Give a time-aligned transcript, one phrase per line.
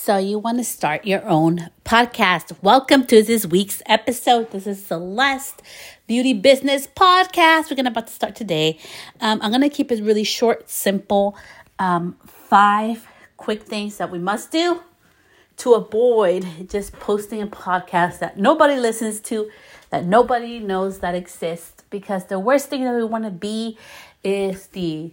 [0.00, 2.56] So, you want to start your own podcast.
[2.62, 4.52] Welcome to this week's episode.
[4.52, 5.60] This is Celeste
[6.06, 7.68] Beauty Business Podcast.
[7.68, 8.78] We're going to about to start today.
[9.20, 11.36] Um, I'm going to keep it really short, simple.
[11.80, 14.82] Um, five quick things that we must do
[15.58, 19.50] to avoid just posting a podcast that nobody listens to,
[19.90, 21.82] that nobody knows that exists.
[21.90, 23.76] Because the worst thing that we want to be
[24.22, 25.12] is the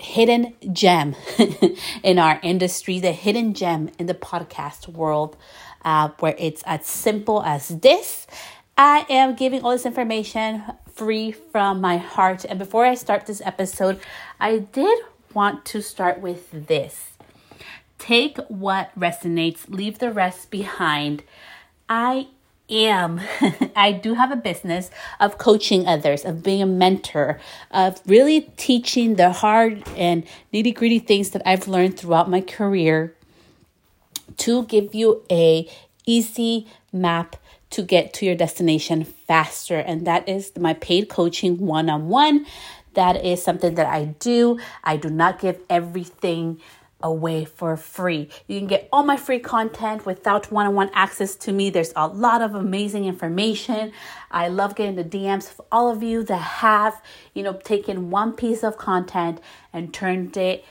[0.00, 1.14] hidden gem
[2.02, 5.36] in our industry, the hidden gem in the podcast world,
[5.84, 8.26] uh, where it's as simple as this.
[8.76, 12.46] I am giving all this information free from my heart.
[12.46, 14.00] And before I start this episode,
[14.40, 14.98] I did
[15.34, 17.10] want to start with this
[17.98, 21.22] take what resonates, leave the rest behind.
[21.88, 22.28] I
[22.70, 23.20] am.
[23.76, 29.16] I do have a business of coaching others, of being a mentor, of really teaching
[29.16, 33.14] the hard and nitty gritty things that I've learned throughout my career
[34.38, 35.68] to give you a
[36.06, 37.36] easy map
[37.70, 42.44] to get to your destination faster and that is my paid coaching one-on-one
[42.94, 46.60] that is something that I do I do not give everything
[47.02, 48.28] away for free.
[48.46, 51.70] You can get all my free content without one on one access to me.
[51.70, 53.92] There's a lot of amazing information.
[54.30, 57.00] I love getting the DMs of all of you that have,
[57.34, 59.40] you know, taken one piece of content
[59.72, 60.64] and turned it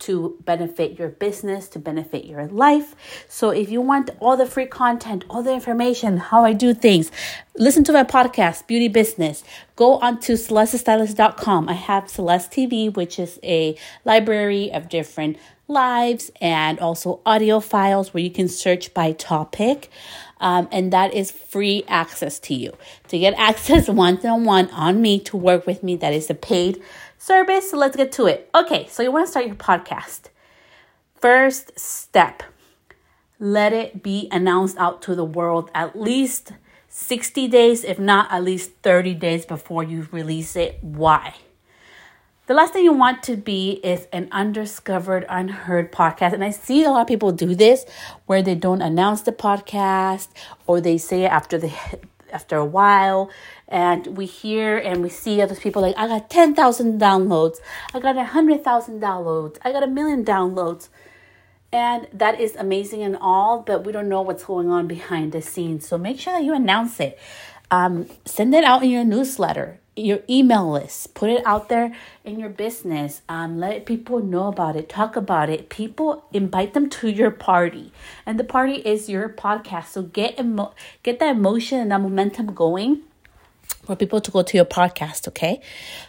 [0.00, 2.94] to benefit your business, to benefit your life.
[3.28, 7.10] So if you want all the free content, all the information, how I do things,
[7.56, 9.42] listen to my podcast, Beauty Business.
[9.76, 11.68] Go on to celestestylist.com.
[11.68, 15.36] I have Celeste TV, which is a library of different
[15.68, 19.90] lives and also audio files where you can search by topic.
[20.40, 22.72] Um, and that is free access to you.
[23.08, 26.34] To get access one on one on me to work with me, that is a
[26.34, 26.82] paid
[27.18, 27.70] service.
[27.70, 28.48] So let's get to it.
[28.54, 30.30] Okay, so you want to start your podcast.
[31.20, 32.42] First step
[33.38, 36.52] let it be announced out to the world at least
[36.88, 40.78] 60 days, if not at least 30 days before you release it.
[40.82, 41.34] Why?
[42.48, 46.32] The last thing you want to be is an undiscovered, unheard podcast.
[46.32, 47.84] And I see a lot of people do this
[48.24, 50.28] where they don't announce the podcast
[50.66, 51.70] or they say it after the
[52.32, 53.30] after a while
[53.68, 57.58] and we hear and we see other people like I got 10,000 downloads,
[57.92, 60.88] I got 100,000 downloads, I got a million downloads.
[61.70, 65.42] And that is amazing and all, but we don't know what's going on behind the
[65.42, 65.86] scenes.
[65.86, 67.18] So make sure that you announce it.
[67.70, 71.14] Um, send it out in your newsletter your email list.
[71.14, 71.94] Put it out there
[72.24, 73.22] in your business.
[73.28, 74.88] Um, let people know about it.
[74.88, 75.68] Talk about it.
[75.68, 77.92] People invite them to your party.
[78.24, 79.88] And the party is your podcast.
[79.88, 83.02] So get emo- get that emotion and that momentum going
[83.84, 85.60] for people to go to your podcast okay?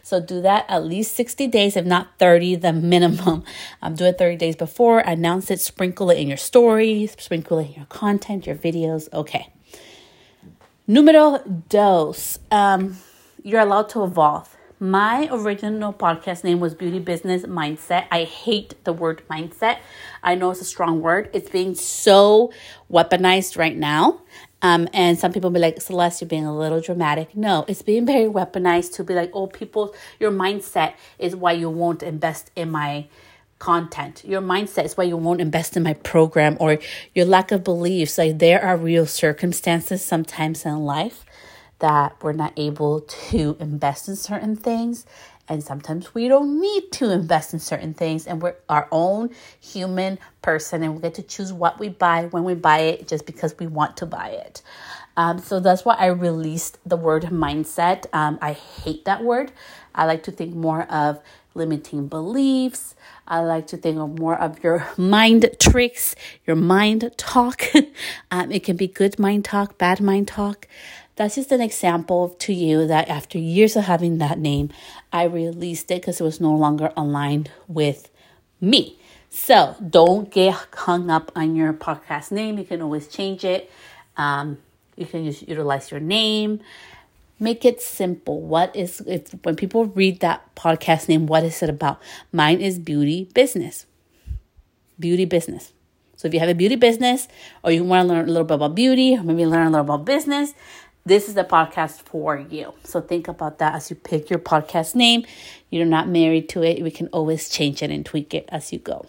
[0.03, 3.43] So do that at least 60 days if not 30 the minimum.
[3.81, 4.99] Um, do it 30 days before.
[4.99, 5.61] Announce it.
[5.61, 7.15] Sprinkle it in your stories.
[7.17, 9.11] Sprinkle it in your content your videos.
[9.13, 9.47] Okay.
[10.85, 11.39] Numero
[11.69, 12.39] dos.
[12.51, 12.97] Um,
[13.43, 14.55] you're allowed to evolve.
[14.81, 18.07] My original podcast name was Beauty Business Mindset.
[18.11, 19.79] I hate the word mindset.
[20.23, 21.29] I know it's a strong word.
[21.33, 22.53] It's being so
[22.91, 24.21] weaponized right now.
[24.61, 27.35] Um, and some people be like, Celeste, you're being a little dramatic.
[27.35, 31.69] No, it's being very weaponized to be like, oh, people, your mindset is why you
[31.69, 33.07] won't invest in my
[33.57, 34.23] content.
[34.25, 36.79] Your mindset is why you won't invest in my program or
[37.13, 38.17] your lack of beliefs.
[38.17, 41.25] Like there are real circumstances sometimes in life
[41.79, 45.05] that we're not able to invest in certain things
[45.49, 49.29] and sometimes we don't need to invest in certain things and we're our own
[49.59, 53.25] human person and we get to choose what we buy when we buy it just
[53.25, 54.61] because we want to buy it
[55.17, 59.51] um, so that's why i released the word mindset um, i hate that word
[59.95, 61.19] i like to think more of
[61.55, 62.95] limiting beliefs
[63.29, 66.15] I like to think of more of your mind tricks,
[66.47, 67.63] your mind talk.
[68.31, 70.67] um, it can be good mind talk, bad mind talk.
[71.19, 74.69] That's just an example to you that after years of having that name,
[75.11, 78.09] I released it because it was no longer aligned with
[78.61, 78.97] me.
[79.29, 82.57] So don't get hung up on your podcast name.
[82.57, 83.69] You can always change it.
[84.15, 84.59] Um,
[84.95, 86.61] you can use, utilize your name.
[87.37, 88.39] Make it simple.
[88.39, 92.01] What is if when people read that podcast name, what is it about?
[92.31, 93.85] Mine is beauty business.
[94.97, 95.73] Beauty business.
[96.15, 97.27] So if you have a beauty business
[97.61, 99.85] or you want to learn a little bit about beauty or maybe learn a little
[99.85, 100.53] about business,
[101.05, 102.73] this is the podcast for you.
[102.83, 105.25] So think about that as you pick your podcast name.
[105.69, 106.83] You're not married to it.
[106.83, 109.05] We can always change it and tweak it as you go.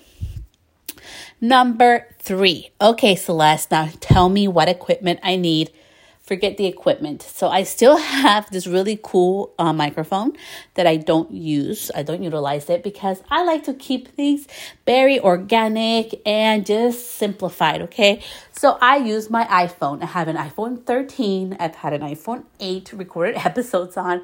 [1.41, 2.71] Number three.
[2.81, 5.71] Okay, Celeste, now tell me what equipment I need
[6.31, 7.23] forget the equipment.
[7.23, 10.31] So I still have this really cool uh, microphone
[10.75, 11.91] that I don't use.
[11.93, 14.47] I don't utilize it because I like to keep things
[14.87, 18.23] very organic and just simplified, okay?
[18.53, 20.05] So I use my iPhone.
[20.05, 24.23] I have an iPhone 13, I've had an iPhone 8 recorded episodes on.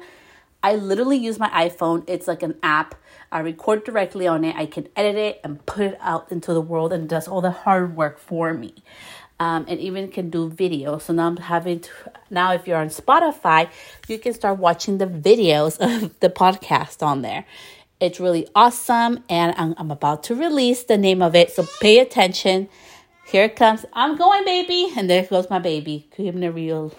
[0.63, 2.05] I literally use my iPhone.
[2.07, 2.95] It's like an app.
[3.33, 4.55] I record directly on it.
[4.55, 7.51] I can edit it and put it out into the world and does all the
[7.51, 8.73] hard work for me.
[9.39, 10.97] Um, and even can do video.
[10.97, 11.89] So now I'm having to,
[12.31, 13.69] now if you're on Spotify,
[14.07, 17.45] you can start watching the videos of the podcast on there.
[17.99, 21.51] It's really awesome, and I'm, I'm about to release the name of it.
[21.51, 22.69] So pay attention.
[23.27, 23.85] Here it comes.
[23.91, 26.07] I'm going, baby, and there goes my baby.
[26.17, 26.93] It real,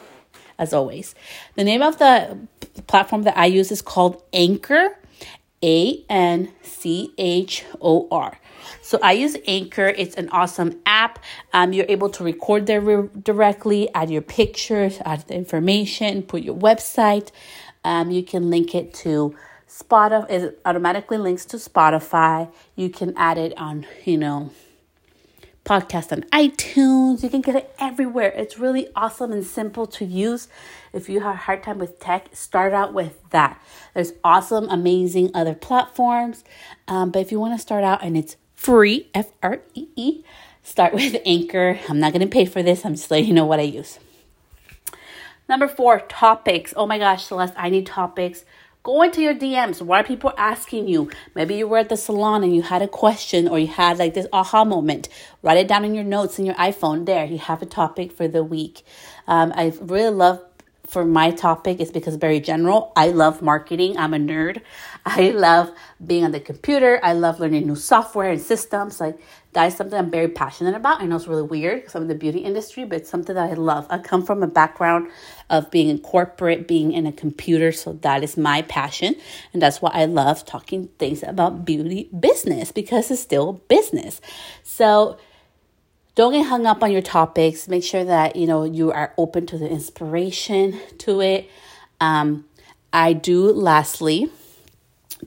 [0.59, 1.15] as always.
[1.55, 2.39] The name of the
[2.89, 4.99] platform that I use is called Anchor.
[5.63, 8.39] A N C H O R.
[8.83, 9.89] So I use Anchor.
[9.89, 11.19] It's an awesome app.
[11.53, 16.43] Um, you're able to record there re- directly, add your pictures, add the information, put
[16.43, 17.31] your website.
[17.85, 19.35] Um, you can link it to
[19.69, 20.31] Spotify.
[20.31, 22.51] It automatically links to Spotify.
[22.77, 24.51] You can add it on, you know,
[25.69, 27.23] podcast on iTunes.
[27.23, 28.33] You can get it everywhere.
[28.35, 30.49] It's really awesome and simple to use.
[30.95, 33.63] If you have a hard time with tech, start out with that.
[33.93, 36.43] There's awesome, amazing other platforms.
[36.89, 40.25] Um, but if you want to start out and it's free, F R E E,
[40.63, 41.79] start with Anchor.
[41.87, 42.87] I'm not going to pay for this.
[42.87, 43.99] I'm just letting you know what I use.
[45.51, 46.73] Number four, topics.
[46.77, 48.47] Oh my gosh, Celeste, I need topics.
[48.83, 49.83] Go into your DMs.
[49.83, 51.11] What are people asking you?
[51.35, 54.15] Maybe you were at the salon and you had a question or you had like
[54.15, 55.09] this aha moment.
[55.43, 57.05] Write it down in your notes in your iPhone.
[57.05, 58.83] There, you have a topic for the week.
[59.27, 60.43] Um, I really love
[60.89, 62.93] for my topic is because very general.
[62.97, 63.97] I love marketing.
[63.99, 64.63] I'm a nerd.
[65.05, 65.71] I love
[66.05, 66.99] being on the computer.
[67.03, 69.01] I love learning new software and systems.
[69.01, 69.19] Like
[69.53, 71.01] that is something I'm very passionate about.
[71.01, 73.51] I know it's really weird because I'm in the beauty industry, but it's something that
[73.51, 73.87] I love.
[73.91, 75.09] I come from a background
[75.51, 79.15] of being in corporate, being in a computer, so that is my passion,
[79.53, 84.21] and that's why I love talking things about beauty business because it's still business.
[84.63, 85.19] So
[86.19, 87.69] don't get hung up on your topics.
[87.69, 91.49] Make sure that you know you are open to the inspiration to it.
[92.01, 92.45] Um,
[92.93, 93.53] I do.
[93.53, 94.29] Lastly,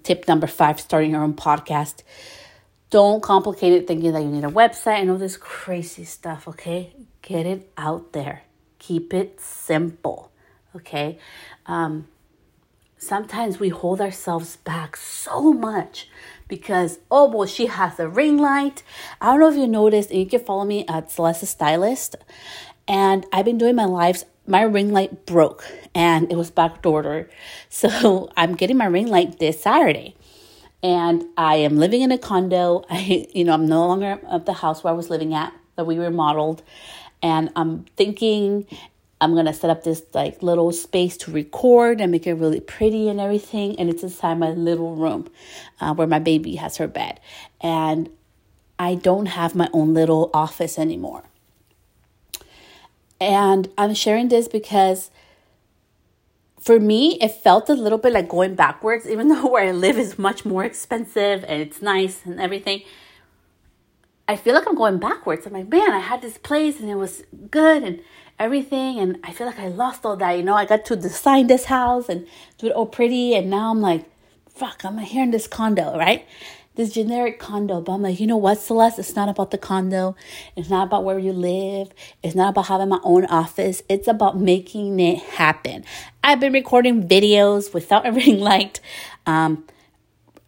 [0.03, 2.03] tip number five: starting your own podcast.
[2.89, 6.45] Don't complicate it thinking that you need a website and all this crazy stuff.
[6.45, 6.91] Okay,
[7.21, 8.41] get it out there.
[8.77, 10.29] Keep it simple.
[10.75, 11.17] Okay.
[11.67, 12.09] Um,
[13.01, 16.07] sometimes we hold ourselves back so much
[16.47, 18.83] because oh well she has a ring light.
[19.19, 22.15] I don't know if you noticed and you can follow me at celeste stylist.
[22.87, 25.65] And i've been doing my lives my ring light broke
[25.95, 27.29] and it was back ordered
[27.69, 30.15] so i'm getting my ring light this saturday.
[30.83, 32.85] And i am living in a condo.
[32.89, 35.85] I you know i'm no longer at the house where i was living at that
[35.85, 36.61] we remodeled.
[37.23, 38.67] And i'm thinking
[39.21, 43.07] I'm gonna set up this like little space to record and make it really pretty
[43.07, 43.79] and everything.
[43.79, 45.29] And it's inside my little room
[45.79, 47.19] uh, where my baby has her bed.
[47.61, 48.09] And
[48.79, 51.23] I don't have my own little office anymore.
[53.19, 55.11] And I'm sharing this because
[56.59, 59.99] for me, it felt a little bit like going backwards, even though where I live
[59.99, 62.81] is much more expensive and it's nice and everything.
[64.27, 65.45] I feel like I'm going backwards.
[65.45, 68.01] I'm like, man, I had this place and it was good and
[68.41, 70.31] everything and I feel like I lost all that.
[70.31, 72.27] You know, I got to design this house and
[72.57, 74.05] do it all pretty and now I'm like,
[74.49, 76.25] fuck, I'm here in this condo, right?
[76.75, 77.81] This generic condo.
[77.81, 78.99] But I'm like, you know what, Celeste?
[78.99, 80.15] It's not about the condo.
[80.55, 81.91] It's not about where you live.
[82.23, 83.83] It's not about having my own office.
[83.89, 85.83] It's about making it happen.
[86.23, 88.79] I've been recording videos without ring light,
[89.25, 89.65] um,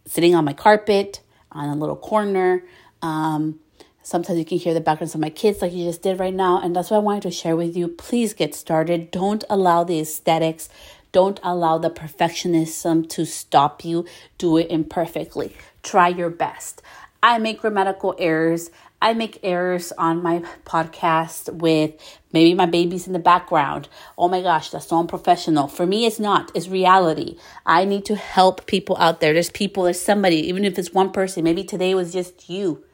[0.06, 1.20] sitting on my carpet
[1.52, 2.64] on a little corner.
[3.02, 3.60] Um,
[4.04, 6.60] Sometimes you can hear the backgrounds of my kids, like you just did right now.
[6.60, 7.88] And that's what I wanted to share with you.
[7.88, 9.10] Please get started.
[9.10, 10.68] Don't allow the aesthetics,
[11.10, 14.04] don't allow the perfectionism to stop you.
[14.36, 15.56] Do it imperfectly.
[15.82, 16.82] Try your best.
[17.22, 18.70] I make grammatical errors.
[19.00, 21.94] I make errors on my podcast with
[22.34, 23.88] maybe my baby's in the background.
[24.18, 25.66] Oh my gosh, that's so unprofessional.
[25.68, 26.52] For me, it's not.
[26.54, 27.38] It's reality.
[27.64, 29.32] I need to help people out there.
[29.32, 31.44] There's people, there's somebody, even if it's one person.
[31.44, 32.84] Maybe today was just you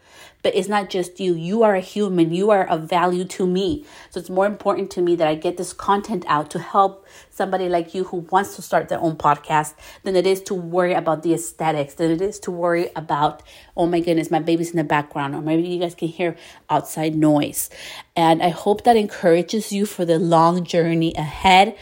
[0.43, 1.35] but it's not just you.
[1.35, 2.33] You are a human.
[2.33, 3.85] You are of value to me.
[4.11, 7.69] So it's more important to me that I get this content out to help somebody
[7.69, 11.23] like you who wants to start their own podcast than it is to worry about
[11.23, 13.43] the aesthetics, than it is to worry about,
[13.77, 16.37] oh my goodness, my baby's in the background, or maybe you guys can hear
[16.69, 17.71] outside noise.
[18.17, 21.77] And I hope that encourages you for the long journey ahead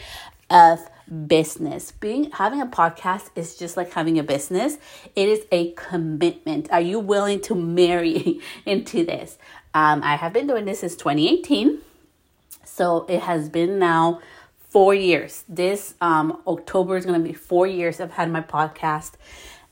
[0.49, 0.88] of
[1.27, 1.91] business.
[1.91, 4.77] Being having a podcast is just like having a business.
[5.15, 6.71] It is a commitment.
[6.71, 9.37] Are you willing to marry into this?
[9.73, 11.79] Um, I have been doing this since 2018.
[12.63, 14.21] So it has been now
[14.69, 15.43] four years.
[15.49, 19.13] This um, October is going to be four years I've had my podcast.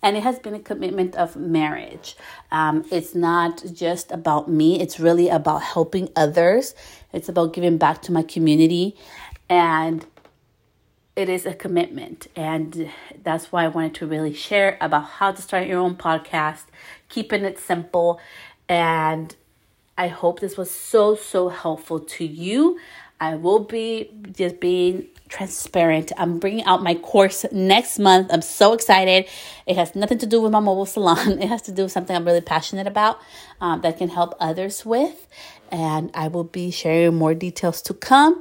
[0.02, 2.16] And it has been a commitment of marriage.
[2.52, 6.76] Um, it's not just about me, it's really about helping others.
[7.14, 8.96] It's about giving back to my community.
[9.50, 10.06] And
[11.18, 12.28] it is a commitment.
[12.36, 12.90] And
[13.24, 16.66] that's why I wanted to really share about how to start your own podcast,
[17.10, 18.22] keeping it simple.
[18.70, 19.36] And
[19.98, 22.80] I hope this was so, so helpful to you.
[23.20, 26.12] I will be just being transparent.
[26.18, 28.30] I'm bringing out my course next month.
[28.32, 29.26] I'm so excited.
[29.66, 32.16] It has nothing to do with my mobile salon, it has to do with something
[32.16, 33.20] I'm really passionate about
[33.60, 35.28] um, that can help others with.
[35.72, 38.40] And I will be sharing more details to come.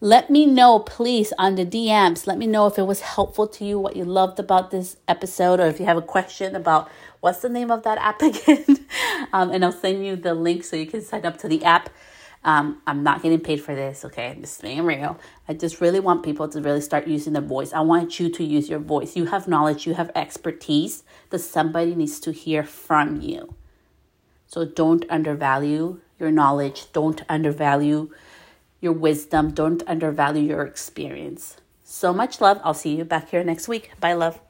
[0.00, 2.26] Let me know, please, on the DMs.
[2.26, 5.58] Let me know if it was helpful to you, what you loved about this episode,
[5.58, 8.86] or if you have a question about what's the name of that app again.
[9.32, 11.88] um, and I'll send you the link so you can sign up to the app.
[12.44, 14.28] Um, I'm not getting paid for this, okay?
[14.28, 15.18] I'm just being real.
[15.48, 17.72] I just really want people to really start using their voice.
[17.72, 19.16] I want you to use your voice.
[19.16, 23.54] You have knowledge, you have expertise that somebody needs to hear from you.
[24.46, 28.10] So don't undervalue your knowledge, don't undervalue
[28.80, 29.52] your wisdom.
[29.52, 31.56] Don't undervalue your experience.
[31.84, 32.60] So much love.
[32.64, 33.92] I'll see you back here next week.
[34.00, 34.40] Bye, love.